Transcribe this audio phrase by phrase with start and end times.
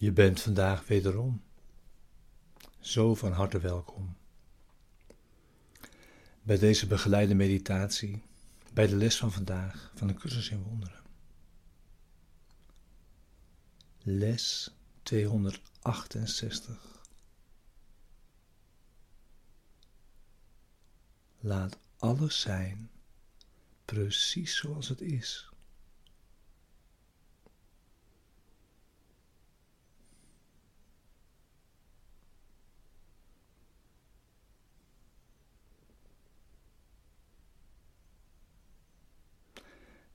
[0.00, 1.42] Je bent vandaag wederom
[2.80, 4.16] zo van harte welkom
[6.42, 8.22] bij deze begeleide meditatie,
[8.72, 11.02] bij de les van vandaag van de cursus in wonderen.
[14.02, 14.70] Les
[15.02, 17.02] 268.
[21.40, 22.90] Laat alles zijn
[23.84, 25.48] precies zoals het is.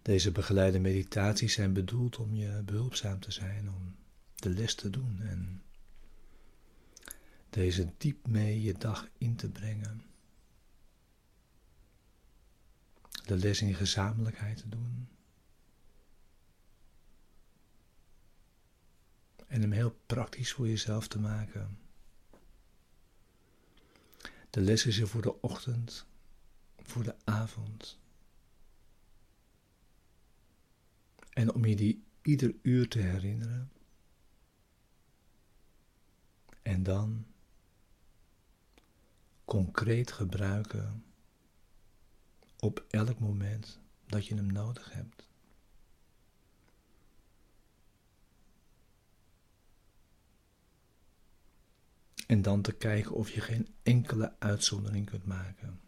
[0.03, 3.95] Deze begeleide meditaties zijn bedoeld om je behulpzaam te zijn, om
[4.35, 5.63] de les te doen en
[7.49, 10.03] deze diep mee je dag in te brengen.
[13.25, 15.07] De les in gezamenlijkheid te doen.
[19.47, 21.77] En hem heel praktisch voor jezelf te maken.
[24.49, 26.05] De les is er voor de ochtend,
[26.81, 28.01] voor de avond
[31.34, 33.72] En om je die ieder uur te herinneren.
[36.61, 37.26] En dan
[39.45, 41.04] concreet gebruiken
[42.60, 45.27] op elk moment dat je hem nodig hebt.
[52.27, 55.80] En dan te kijken of je geen enkele uitzondering kunt maken.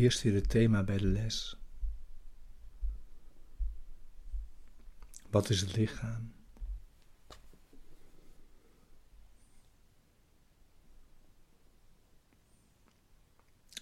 [0.00, 1.56] Eerst weer het thema bij de les.
[5.30, 6.32] Wat is het lichaam?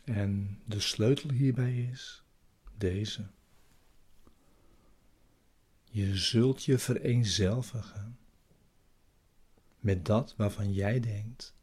[0.05, 2.23] En de sleutel hierbij is
[2.77, 3.31] deze.
[5.91, 8.19] Je zult je vereenzelvigen
[9.79, 11.55] met dat waarvan jij denkt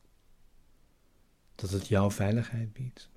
[1.55, 3.13] dat het jouw veiligheid biedt.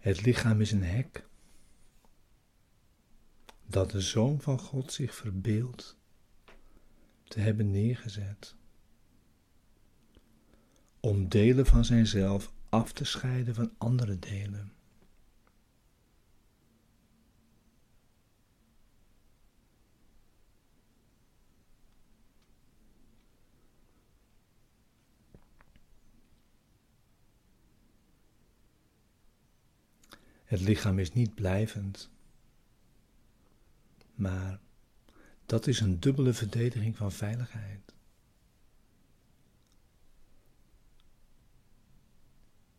[0.00, 1.28] Het lichaam is een hek
[3.66, 5.98] dat de Zoon van God zich verbeeldt
[7.24, 8.54] te hebben neergezet.
[11.00, 14.72] Om delen van zijnzelf af te scheiden van andere delen.
[30.50, 32.10] Het lichaam is niet blijvend,
[34.14, 34.60] maar
[35.46, 37.94] dat is een dubbele verdediging van veiligheid.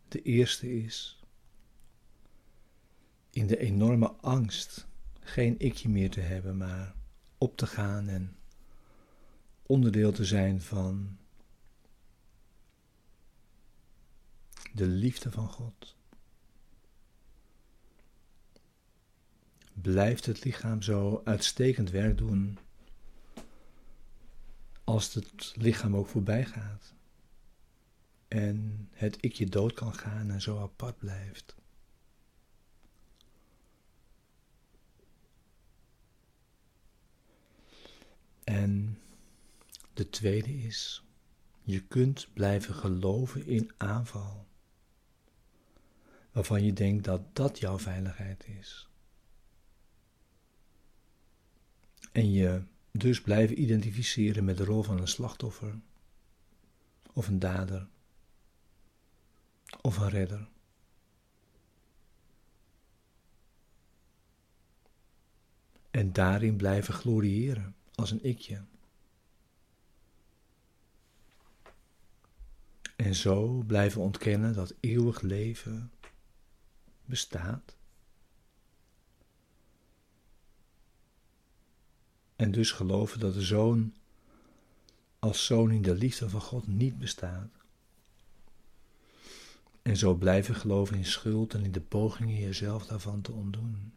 [0.08, 1.24] De eerste is
[3.30, 4.88] in de enorme angst
[5.20, 6.96] geen ikje meer te hebben, maar
[7.38, 8.36] op te gaan en
[9.62, 11.18] onderdeel te zijn van
[14.74, 16.00] de liefde van God.
[19.74, 22.58] Blijft het lichaam zo uitstekend werk doen
[24.84, 26.94] als het lichaam ook voorbij gaat.
[28.28, 31.56] En het ikje dood kan gaan en zo apart blijft.
[38.44, 39.00] En
[39.94, 41.04] de tweede is,
[41.64, 44.48] je kunt blijven geloven in aanval,
[46.32, 48.91] waarvan je denkt dat dat jouw veiligheid is.
[52.12, 55.80] En je dus blijven identificeren met de rol van een slachtoffer,
[57.14, 57.88] of een dader,
[59.82, 60.50] of een redder.
[65.92, 68.64] En daarin blijven gloriëren als een ikje.
[72.96, 75.92] En zo blijven ontkennen dat eeuwig leven
[77.06, 77.76] bestaat
[82.42, 83.94] en dus geloven dat de zoon
[85.20, 87.50] als zoon in de liefde van God niet bestaat.
[89.82, 93.94] En zo blijven geloven in schuld en in de pogingen jezelf daarvan te ontdoen.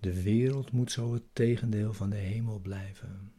[0.00, 3.32] De wereld moet zo het tegendeel van de hemel blijven.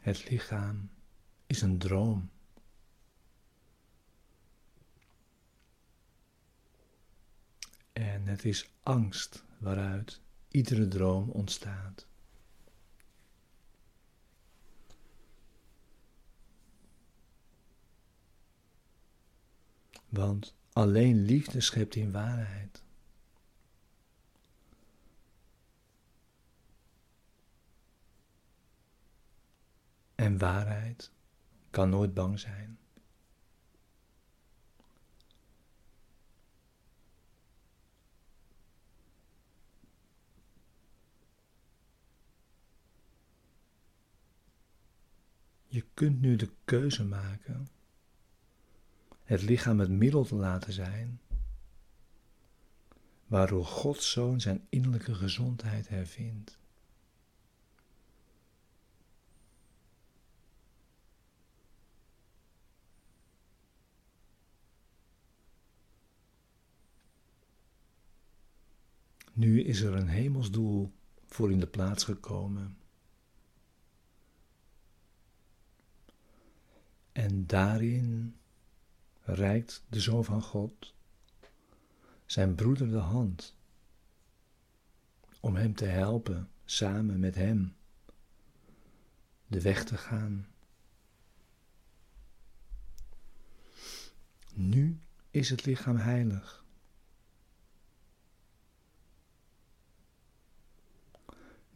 [0.00, 0.90] Het lichaam
[1.46, 2.30] is een droom.
[7.92, 12.06] En het is angst waaruit iedere droom ontstaat.
[20.08, 22.82] Want alleen liefde schept in waarheid.
[30.30, 31.10] En waarheid
[31.70, 32.78] kan nooit bang zijn.
[45.66, 47.68] Je kunt nu de keuze maken
[49.24, 51.20] het lichaam het middel te laten zijn,
[53.26, 56.59] waardoor Gods Zoon zijn innerlijke gezondheid hervindt.
[69.40, 70.92] Nu is er een hemelsdoel
[71.26, 72.78] voor in de plaats gekomen.
[77.12, 78.36] En daarin
[79.20, 80.94] reikt de Zoon van God
[82.26, 83.56] zijn broeder de hand
[85.40, 87.76] om hem te helpen samen met hem
[89.46, 90.46] de weg te gaan.
[94.54, 95.00] Nu
[95.30, 96.59] is het lichaam heilig.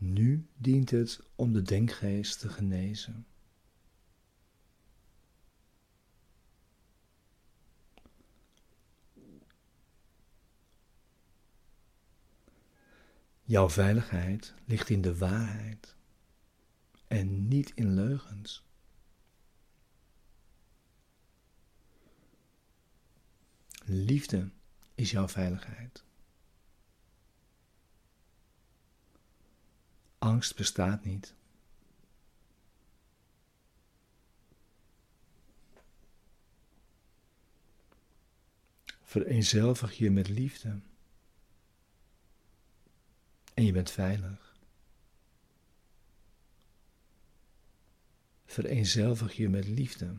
[0.04, 3.26] Nu dient het om de denkgeest te genezen.
[13.42, 15.96] Jouw veiligheid ligt in de waarheid
[17.06, 18.66] en niet in leugens.
[23.84, 24.50] Liefde
[24.94, 26.03] is jouw veiligheid.
[30.24, 31.34] Angst bestaat niet.
[39.02, 40.80] Vereenzelvig je met liefde.
[43.54, 44.56] En je bent veilig.
[48.44, 50.16] Vereenzelvig je met liefde.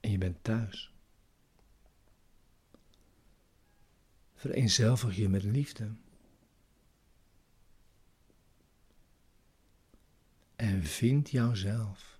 [0.00, 0.92] En je bent thuis.
[4.34, 5.94] Vereenzelvig je met liefde.
[10.56, 12.15] En vind jouzelf.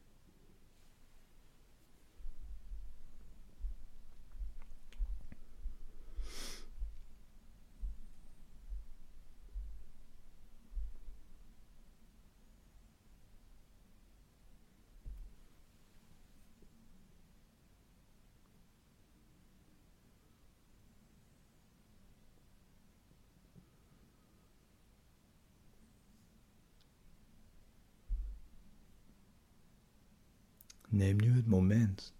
[30.96, 32.14] Neem nu het moment.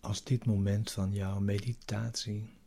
[0.00, 2.58] Als dit moment van jouw meditatie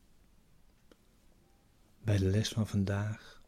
[2.02, 3.42] bij de les van vandaag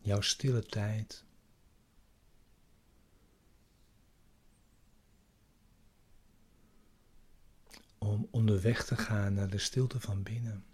[0.00, 1.24] jouw stille tijd
[7.98, 10.64] om onderweg te gaan naar de stilte van binnen.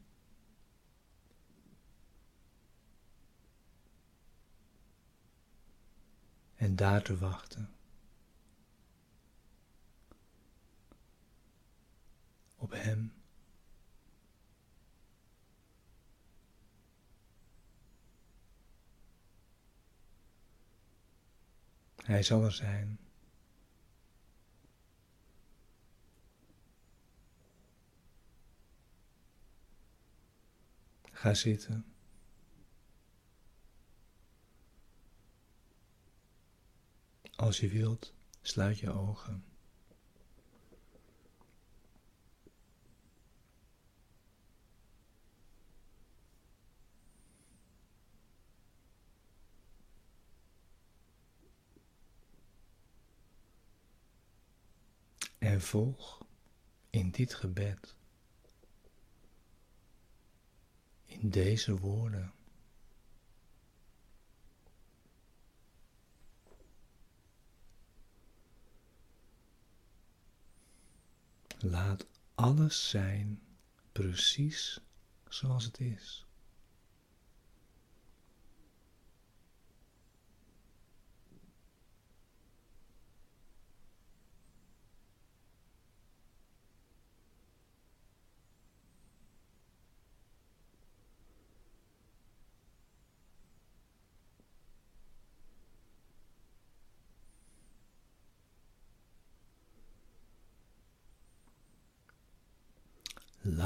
[6.58, 7.70] en daar te wachten.
[12.56, 13.12] Op Hem.
[21.96, 22.98] Hij zal er zijn.
[31.12, 31.97] Ga zitten.
[37.38, 39.44] Als je wilt, sluit je ogen.
[55.38, 56.26] En volg
[56.90, 57.96] in dit gebed,
[61.04, 62.37] in deze woorden.
[71.60, 73.40] Laat alles zijn
[73.92, 74.80] precies
[75.28, 76.27] zoals het is.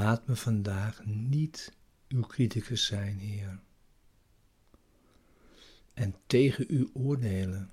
[0.03, 3.59] Laat me vandaag niet uw criticus zijn, Heer,
[5.93, 7.71] en tegen u oordelen.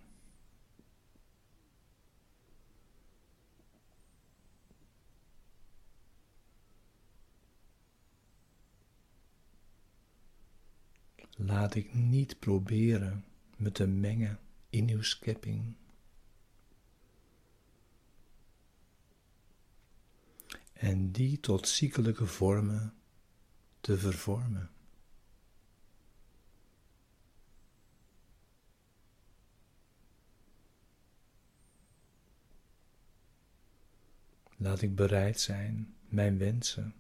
[11.31, 13.25] Laat ik niet proberen
[13.57, 15.75] me te mengen in uw schepping.
[20.81, 22.95] En die tot ziekelijke vormen
[23.81, 24.71] te vervormen.
[34.57, 36.95] Laat ik bereid zijn mijn wensen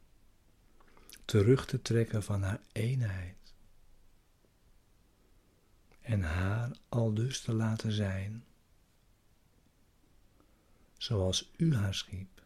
[1.24, 3.54] terug te trekken van haar eenheid
[6.00, 8.44] en haar al dus te laten zijn
[10.96, 12.39] zoals u haar schiep.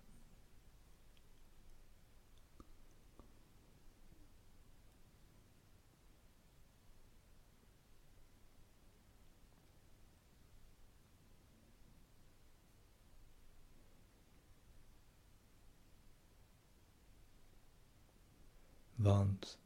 [19.04, 19.58] Want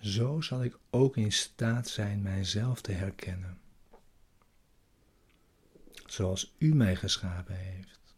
[0.00, 3.58] zo zal ik ook in staat zijn mijzelf te herkennen,
[6.06, 8.14] zoals U mij geschapen heeft.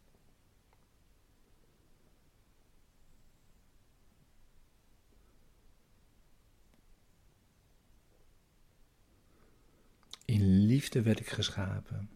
[10.25, 12.09] In liefde werd ik geschapen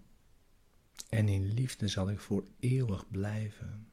[1.10, 3.93] en in liefde zal ik voor eeuwig blijven.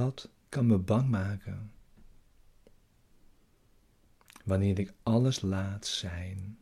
[0.00, 1.72] Wat kan me bang maken?
[4.44, 6.58] Wanneer ik alles laat zijn,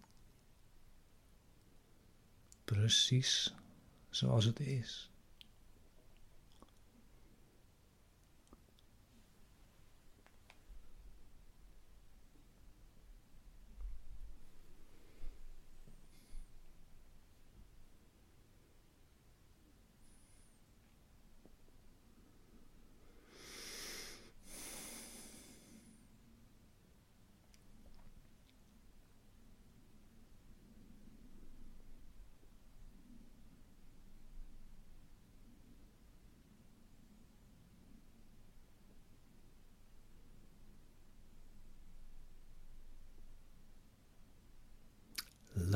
[2.64, 3.54] precies
[4.10, 5.10] zoals het is.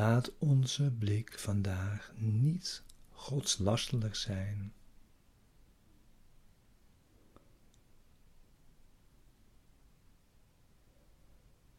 [0.03, 4.73] Laat onze blik vandaag niet godslastelijk zijn.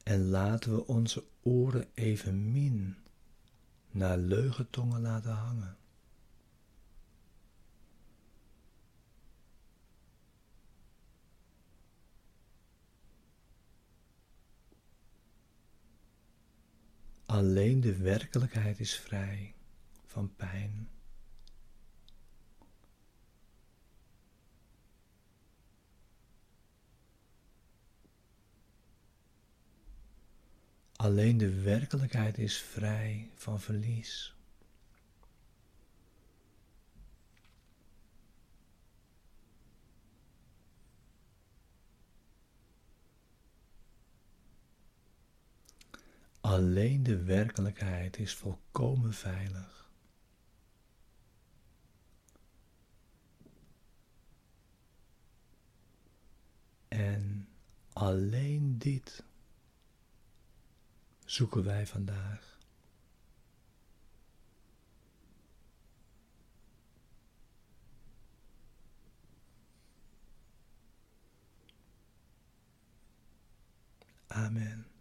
[0.03, 2.95] En laten we onze oren evenmin
[3.91, 5.77] naar leugentongen laten hangen.
[17.33, 19.53] Alleen de werkelijkheid is vrij
[20.05, 20.89] van pijn.
[30.95, 34.32] Alleen de werkelijkheid is vrij van verlies.
[46.53, 49.91] Alleen de werkelijkheid is volkomen veilig.
[56.87, 57.47] En
[57.93, 59.23] alleen dit
[61.25, 62.59] zoeken wij vandaag.
[74.27, 74.92] Amen.